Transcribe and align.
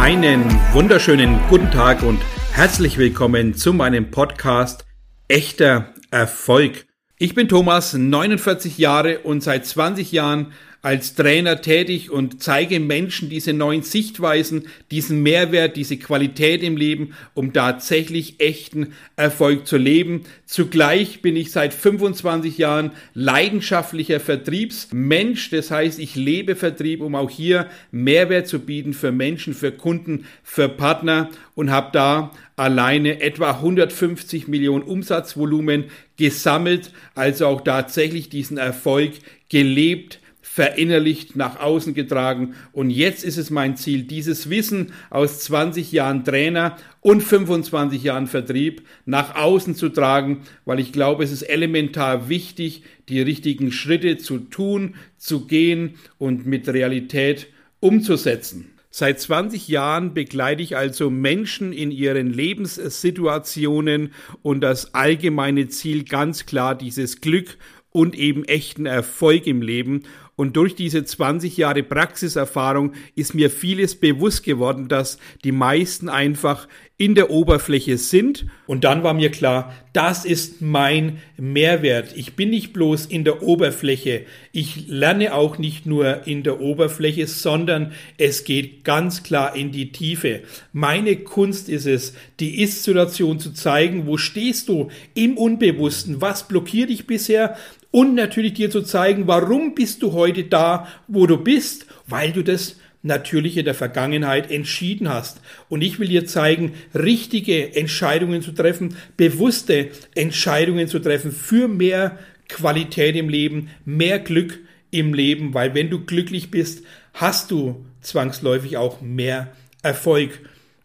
Einen 0.00 0.46
wunderschönen 0.72 1.38
guten 1.50 1.70
Tag 1.70 2.02
und 2.02 2.22
herzlich 2.52 2.96
willkommen 2.96 3.52
zu 3.52 3.74
meinem 3.74 4.10
Podcast 4.10 4.86
Echter 5.28 5.92
Erfolg. 6.10 6.86
Ich 7.18 7.34
bin 7.34 7.48
Thomas, 7.48 7.92
49 7.92 8.78
Jahre 8.78 9.18
und 9.18 9.42
seit 9.42 9.66
20 9.66 10.10
Jahren 10.10 10.54
als 10.82 11.14
Trainer 11.14 11.60
tätig 11.60 12.10
und 12.10 12.42
zeige 12.42 12.80
Menschen 12.80 13.28
diese 13.28 13.52
neuen 13.52 13.82
Sichtweisen, 13.82 14.68
diesen 14.90 15.22
Mehrwert, 15.22 15.76
diese 15.76 15.98
Qualität 15.98 16.62
im 16.62 16.76
Leben, 16.76 17.14
um 17.34 17.52
tatsächlich 17.52 18.40
echten 18.40 18.94
Erfolg 19.16 19.66
zu 19.66 19.76
leben. 19.76 20.22
Zugleich 20.46 21.20
bin 21.20 21.36
ich 21.36 21.52
seit 21.52 21.74
25 21.74 22.56
Jahren 22.56 22.92
leidenschaftlicher 23.12 24.20
Vertriebsmensch. 24.20 25.50
Das 25.50 25.70
heißt, 25.70 25.98
ich 25.98 26.14
lebe 26.14 26.56
Vertrieb, 26.56 27.02
um 27.02 27.14
auch 27.14 27.30
hier 27.30 27.66
Mehrwert 27.90 28.48
zu 28.48 28.60
bieten 28.60 28.94
für 28.94 29.12
Menschen, 29.12 29.52
für 29.52 29.72
Kunden, 29.72 30.24
für 30.42 30.70
Partner 30.70 31.28
und 31.54 31.70
habe 31.70 31.90
da 31.92 32.32
alleine 32.56 33.20
etwa 33.20 33.50
150 33.52 34.48
Millionen 34.48 34.84
Umsatzvolumen 34.84 35.84
gesammelt, 36.16 36.90
also 37.14 37.46
auch 37.46 37.60
tatsächlich 37.62 38.30
diesen 38.30 38.56
Erfolg 38.56 39.12
gelebt, 39.50 40.19
verinnerlicht, 40.42 41.36
nach 41.36 41.60
außen 41.60 41.94
getragen. 41.94 42.54
Und 42.72 42.90
jetzt 42.90 43.24
ist 43.24 43.36
es 43.36 43.50
mein 43.50 43.76
Ziel, 43.76 44.02
dieses 44.02 44.50
Wissen 44.50 44.92
aus 45.10 45.40
20 45.40 45.92
Jahren 45.92 46.24
Trainer 46.24 46.76
und 47.00 47.22
25 47.22 48.02
Jahren 48.02 48.26
Vertrieb 48.26 48.82
nach 49.06 49.36
außen 49.36 49.74
zu 49.74 49.88
tragen, 49.88 50.42
weil 50.64 50.80
ich 50.80 50.92
glaube, 50.92 51.24
es 51.24 51.32
ist 51.32 51.42
elementar 51.42 52.28
wichtig, 52.28 52.82
die 53.08 53.20
richtigen 53.20 53.72
Schritte 53.72 54.18
zu 54.18 54.38
tun, 54.38 54.94
zu 55.16 55.46
gehen 55.46 55.94
und 56.18 56.46
mit 56.46 56.68
Realität 56.68 57.48
umzusetzen. 57.80 58.72
Seit 58.92 59.20
20 59.20 59.68
Jahren 59.68 60.14
begleite 60.14 60.64
ich 60.64 60.76
also 60.76 61.10
Menschen 61.10 61.72
in 61.72 61.92
ihren 61.92 62.32
Lebenssituationen 62.32 64.12
und 64.42 64.62
das 64.62 64.94
allgemeine 64.94 65.68
Ziel 65.68 66.02
ganz 66.02 66.44
klar 66.44 66.74
dieses 66.74 67.20
Glück 67.20 67.56
und 67.92 68.16
eben 68.16 68.44
echten 68.44 68.86
Erfolg 68.86 69.46
im 69.46 69.62
Leben. 69.62 70.02
Und 70.40 70.56
durch 70.56 70.74
diese 70.74 71.04
20 71.04 71.58
Jahre 71.58 71.82
Praxiserfahrung 71.82 72.94
ist 73.14 73.34
mir 73.34 73.50
vieles 73.50 73.94
bewusst 73.94 74.42
geworden, 74.42 74.88
dass 74.88 75.18
die 75.44 75.52
meisten 75.52 76.08
einfach 76.08 76.66
in 76.96 77.14
der 77.14 77.30
Oberfläche 77.30 77.98
sind. 77.98 78.46
Und 78.66 78.84
dann 78.84 79.02
war 79.02 79.12
mir 79.12 79.30
klar, 79.30 79.74
das 79.92 80.24
ist 80.24 80.62
mein 80.62 81.18
Mehrwert. 81.36 82.16
Ich 82.16 82.36
bin 82.36 82.48
nicht 82.48 82.72
bloß 82.72 83.04
in 83.04 83.24
der 83.24 83.42
Oberfläche. 83.42 84.24
Ich 84.52 84.86
lerne 84.88 85.34
auch 85.34 85.58
nicht 85.58 85.84
nur 85.84 86.26
in 86.26 86.42
der 86.42 86.60
Oberfläche, 86.60 87.26
sondern 87.26 87.92
es 88.16 88.44
geht 88.44 88.82
ganz 88.84 89.22
klar 89.22 89.54
in 89.54 89.72
die 89.72 89.92
Tiefe. 89.92 90.40
Meine 90.72 91.16
Kunst 91.16 91.68
ist 91.68 91.86
es, 91.86 92.14
die 92.38 92.62
Ist-Situation 92.62 93.40
zu 93.40 93.52
zeigen. 93.52 94.06
Wo 94.06 94.16
stehst 94.16 94.70
du 94.70 94.90
im 95.12 95.36
Unbewussten? 95.36 96.22
Was 96.22 96.48
blockiert 96.48 96.88
dich 96.88 97.06
bisher? 97.06 97.56
Und 97.90 98.14
natürlich 98.14 98.54
dir 98.54 98.70
zu 98.70 98.82
zeigen, 98.82 99.26
warum 99.26 99.74
bist 99.74 100.02
du 100.02 100.12
heute 100.12 100.44
da, 100.44 100.86
wo 101.08 101.26
du 101.26 101.36
bist, 101.36 101.86
weil 102.06 102.32
du 102.32 102.42
das 102.42 102.76
natürlich 103.02 103.56
in 103.56 103.64
der 103.64 103.74
Vergangenheit 103.74 104.50
entschieden 104.50 105.08
hast. 105.08 105.40
Und 105.68 105.82
ich 105.82 105.98
will 105.98 106.08
dir 106.08 106.26
zeigen, 106.26 106.74
richtige 106.94 107.74
Entscheidungen 107.74 108.42
zu 108.42 108.52
treffen, 108.52 108.96
bewusste 109.16 109.90
Entscheidungen 110.14 110.86
zu 110.86 110.98
treffen 110.98 111.32
für 111.32 111.66
mehr 111.66 112.18
Qualität 112.48 113.16
im 113.16 113.28
Leben, 113.28 113.70
mehr 113.84 114.18
Glück 114.18 114.58
im 114.90 115.14
Leben, 115.14 115.54
weil 115.54 115.74
wenn 115.74 115.88
du 115.88 116.04
glücklich 116.04 116.50
bist, 116.50 116.84
hast 117.14 117.50
du 117.50 117.84
zwangsläufig 118.00 118.76
auch 118.76 119.00
mehr 119.00 119.52
Erfolg. 119.82 120.40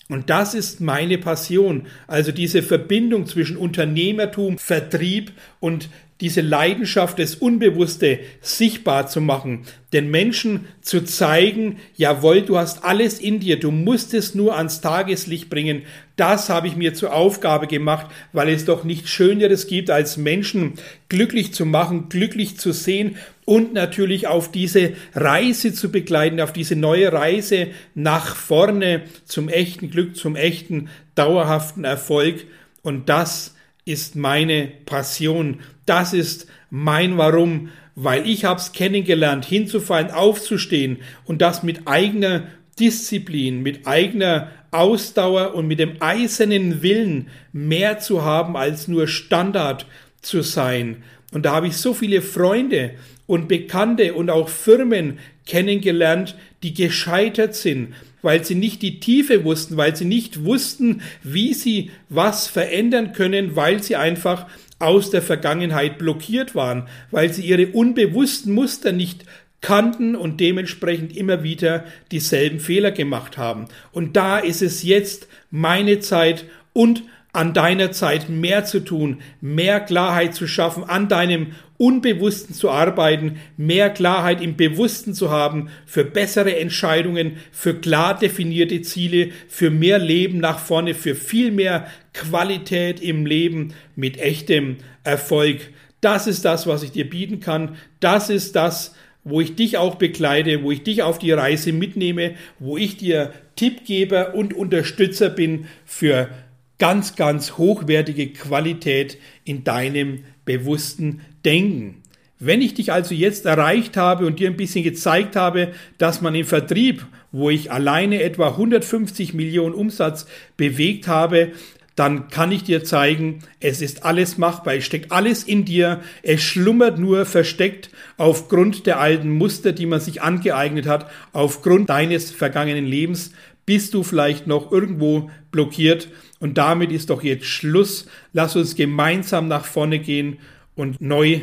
Und 0.07 0.29
das 0.29 0.53
ist 0.53 0.81
meine 0.81 1.17
Passion. 1.17 1.87
Also 2.05 2.31
diese 2.31 2.61
Verbindung 2.61 3.25
zwischen 3.25 3.57
Unternehmertum, 3.57 4.59
Vertrieb 4.59 5.31
und 5.59 5.89
diese 6.21 6.39
Leidenschaft, 6.39 7.19
das 7.19 7.35
Unbewusste 7.35 8.19
sichtbar 8.39 9.07
zu 9.07 9.19
machen, 9.19 9.63
den 9.91 10.09
Menschen 10.09 10.65
zu 10.81 11.03
zeigen, 11.03 11.77
jawohl, 11.97 12.41
du 12.41 12.57
hast 12.57 12.85
alles 12.85 13.19
in 13.19 13.41
dir, 13.41 13.59
du 13.59 13.71
musst 13.71 14.13
es 14.13 14.33
nur 14.33 14.55
ans 14.55 14.79
Tageslicht 14.79 15.49
bringen. 15.49 15.81
Das 16.15 16.49
habe 16.49 16.67
ich 16.67 16.77
mir 16.77 16.93
zur 16.93 17.13
Aufgabe 17.13 17.67
gemacht, 17.67 18.07
weil 18.31 18.47
es 18.47 18.63
doch 18.63 18.85
nichts 18.85 19.09
Schöneres 19.09 19.67
gibt, 19.67 19.89
als 19.89 20.15
Menschen 20.15 20.75
glücklich 21.09 21.53
zu 21.53 21.65
machen, 21.65 22.07
glücklich 22.07 22.57
zu 22.57 22.71
sehen 22.71 23.17
und 23.43 23.73
natürlich 23.73 24.27
auf 24.27 24.49
diese 24.49 24.93
Reise 25.13 25.73
zu 25.73 25.91
begleiten, 25.91 26.39
auf 26.39 26.53
diese 26.53 26.77
neue 26.77 27.11
Reise 27.11 27.67
nach 27.93 28.37
vorne 28.37 29.01
zum 29.25 29.49
echten 29.49 29.89
Glück, 29.89 30.15
zum 30.15 30.37
echten 30.37 30.87
dauerhaften 31.15 31.83
Erfolg. 31.83 32.45
Und 32.83 33.09
das 33.09 33.54
ist 33.85 34.15
meine 34.15 34.67
Passion. 34.85 35.59
Das 35.85 36.13
ist 36.13 36.47
mein 36.69 37.17
Warum, 37.17 37.69
weil 37.95 38.27
ich 38.27 38.43
hab's 38.43 38.73
kennengelernt, 38.73 39.45
hinzufallen, 39.45 40.11
aufzustehen 40.11 40.97
und 41.25 41.41
das 41.41 41.63
mit 41.63 41.87
eigener 41.87 42.47
Disziplin, 42.79 43.61
mit 43.63 43.87
eigener 43.87 44.49
Ausdauer 44.71 45.53
und 45.55 45.67
mit 45.67 45.79
dem 45.79 46.01
eisernen 46.01 46.81
Willen 46.81 47.29
mehr 47.53 47.99
zu 47.99 48.23
haben 48.23 48.57
als 48.57 48.89
nur 48.89 49.07
Standard 49.07 49.85
zu 50.21 50.41
sein. 50.41 51.03
Und 51.31 51.45
da 51.45 51.53
habe 51.53 51.67
ich 51.67 51.77
so 51.77 51.93
viele 51.93 52.21
Freunde 52.21 52.95
und 53.27 53.47
Bekannte 53.47 54.13
und 54.13 54.29
auch 54.29 54.49
Firmen 54.49 55.19
kennengelernt, 55.45 56.35
die 56.63 56.73
gescheitert 56.73 57.55
sind, 57.55 57.93
weil 58.25 58.43
sie 58.43 58.55
nicht 58.55 58.81
die 58.81 58.99
Tiefe 58.99 59.43
wussten, 59.45 59.77
weil 59.77 59.95
sie 59.95 60.03
nicht 60.03 60.43
wussten, 60.43 61.01
wie 61.23 61.53
sie 61.53 61.91
was 62.09 62.47
verändern 62.47 63.13
können, 63.13 63.55
weil 63.55 63.81
sie 63.81 63.95
einfach 63.95 64.47
aus 64.79 65.11
der 65.11 65.21
Vergangenheit 65.21 65.97
blockiert 65.97 66.55
waren, 66.55 66.87
weil 67.11 67.31
sie 67.31 67.43
ihre 67.43 67.67
unbewussten 67.67 68.53
Muster 68.53 68.91
nicht 68.91 69.25
kannten 69.61 70.15
und 70.15 70.39
dementsprechend 70.39 71.15
immer 71.15 71.43
wieder 71.43 71.85
dieselben 72.11 72.59
Fehler 72.59 72.91
gemacht 72.91 73.37
haben. 73.37 73.65
Und 73.91 74.15
da 74.17 74.39
ist 74.39 74.61
es 74.61 74.83
jetzt 74.83 75.27
meine 75.49 75.99
Zeit 75.99 76.45
und 76.73 77.03
an 77.35 77.53
deiner 77.53 77.91
Zeit 77.91 78.29
mehr 78.29 78.65
zu 78.65 78.79
tun, 78.79 79.21
mehr 79.41 79.79
Klarheit 79.79 80.33
zu 80.33 80.47
schaffen, 80.47 80.83
an 80.83 81.07
deinem 81.09 81.53
Unbewussten 81.77 82.55
zu 82.55 82.69
arbeiten, 82.69 83.37
mehr 83.57 83.89
Klarheit 83.89 84.41
im 84.41 84.55
Bewussten 84.55 85.13
zu 85.13 85.29
haben, 85.29 85.69
für 85.85 86.05
bessere 86.05 86.57
Entscheidungen, 86.57 87.37
für 87.51 87.73
klar 87.73 88.17
definierte 88.17 88.81
Ziele, 88.81 89.31
für 89.49 89.69
mehr 89.69 89.99
Leben 89.99 90.39
nach 90.39 90.59
vorne, 90.59 90.93
für 90.93 91.15
viel 91.15 91.51
mehr 91.51 91.87
Qualität 92.13 93.01
im 93.01 93.25
Leben 93.25 93.73
mit 93.95 94.17
echtem 94.17 94.77
Erfolg. 95.03 95.59
Das 95.99 96.27
ist 96.27 96.45
das, 96.45 96.65
was 96.67 96.83
ich 96.83 96.91
dir 96.91 97.09
bieten 97.09 97.41
kann. 97.41 97.75
Das 97.99 98.29
ist 98.29 98.55
das, 98.55 98.95
wo 99.25 99.41
ich 99.41 99.55
dich 99.55 99.77
auch 99.77 99.95
begleite, 99.95 100.63
wo 100.63 100.71
ich 100.71 100.83
dich 100.83 101.03
auf 101.03 101.19
die 101.19 101.31
Reise 101.31 101.73
mitnehme, 101.73 102.35
wo 102.59 102.77
ich 102.77 102.95
dir 102.95 103.33
Tippgeber 103.55 104.35
und 104.35 104.53
Unterstützer 104.53 105.29
bin 105.29 105.65
für 105.83 106.29
ganz, 106.77 107.15
ganz 107.15 107.57
hochwertige 107.57 108.27
Qualität 108.33 109.17
in 109.43 109.63
deinem 109.63 110.23
bewussten 110.45 111.21
Denken. 111.43 112.01
Wenn 112.37 112.61
ich 112.61 112.73
dich 112.73 112.91
also 112.91 113.15
jetzt 113.15 113.45
erreicht 113.45 113.95
habe 113.95 114.25
und 114.25 114.39
dir 114.39 114.49
ein 114.49 114.57
bisschen 114.57 114.83
gezeigt 114.83 115.35
habe, 115.35 115.71
dass 115.97 116.21
man 116.21 116.35
im 116.35 116.45
Vertrieb, 116.45 117.05
wo 117.31 117.49
ich 117.49 117.71
alleine 117.71 118.21
etwa 118.21 118.49
150 118.49 119.33
Millionen 119.33 119.73
Umsatz 119.73 120.27
bewegt 120.57 121.07
habe, 121.07 121.53
dann 121.95 122.27
kann 122.27 122.51
ich 122.51 122.63
dir 122.63 122.83
zeigen, 122.83 123.39
es 123.61 123.81
ist 123.81 124.03
alles 124.03 124.37
machbar, 124.37 124.75
es 124.75 124.85
steckt 124.85 125.13
alles 125.13 125.43
in 125.43 125.63
dir, 125.63 126.01
es 126.23 126.41
schlummert 126.41 126.99
nur 126.99 127.25
versteckt 127.25 127.89
aufgrund 128.17 128.85
der 128.85 128.99
alten 128.99 129.31
Muster, 129.31 129.71
die 129.71 129.85
man 129.85 130.01
sich 130.01 130.21
angeeignet 130.21 130.87
hat, 130.87 131.09
aufgrund 131.31 131.89
deines 131.89 132.31
vergangenen 132.31 132.85
Lebens, 132.85 133.31
bist 133.65 133.93
du 133.93 134.03
vielleicht 134.03 134.47
noch 134.47 134.71
irgendwo 134.71 135.29
blockiert 135.51 136.07
und 136.39 136.57
damit 136.57 136.91
ist 136.91 137.09
doch 137.09 137.23
jetzt 137.23 137.45
Schluss. 137.45 138.07
Lass 138.33 138.55
uns 138.55 138.75
gemeinsam 138.75 139.47
nach 139.47 139.65
vorne 139.65 139.99
gehen 139.99 140.37
und 140.75 141.01
neu 141.01 141.41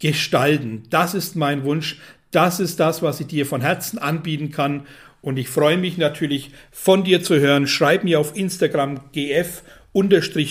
gestalten. 0.00 0.82
Das 0.90 1.14
ist 1.14 1.36
mein 1.36 1.64
Wunsch. 1.64 1.98
Das 2.32 2.60
ist 2.60 2.80
das, 2.80 3.02
was 3.02 3.20
ich 3.20 3.28
dir 3.28 3.46
von 3.46 3.60
Herzen 3.60 3.98
anbieten 3.98 4.50
kann. 4.50 4.86
Und 5.20 5.38
ich 5.38 5.48
freue 5.48 5.78
mich 5.78 5.98
natürlich 5.98 6.50
von 6.72 7.04
dir 7.04 7.22
zu 7.22 7.38
hören. 7.38 7.68
Schreib 7.68 8.02
mir 8.02 8.18
auf 8.18 8.36
Instagram 8.36 9.12
gf 9.12 9.62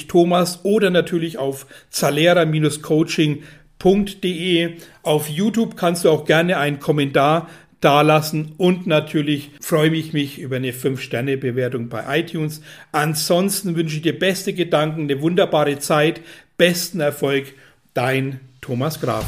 Thomas 0.08 0.63
oder 0.63 0.90
natürlich 0.92 1.38
auf 1.38 1.66
zalera-coaching.de. 1.90 4.78
Auf 5.04 5.28
YouTube 5.28 5.75
kannst 5.75 6.06
du 6.06 6.12
auch 6.12 6.24
gerne 6.25 6.58
einen 6.58 6.80
Kommentar 6.80 7.50
dalassen 7.81 8.54
und 8.57 8.88
natürlich 8.88 9.51
freue 9.60 9.94
ich 9.95 10.13
mich 10.13 10.39
über 10.39 10.56
eine 10.56 10.72
5-Sterne-Bewertung 10.72 11.89
bei 11.89 12.19
iTunes. 12.19 12.62
Ansonsten 12.92 13.75
wünsche 13.75 13.98
ich 13.98 14.01
dir 14.04 14.18
beste 14.18 14.54
Gedanken, 14.54 15.01
eine 15.01 15.22
wunderbare 15.22 15.80
Zeit, 15.80 16.22
besten 16.57 17.00
Erfolg, 17.00 17.48
dein 17.94 18.39
Thomas 18.62 19.01
Graf. 19.01 19.25